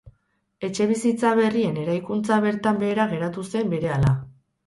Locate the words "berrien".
1.39-1.77